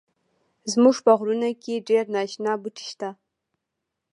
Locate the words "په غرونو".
1.05-1.49